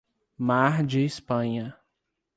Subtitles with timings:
[0.39, 1.77] Mar de Espanha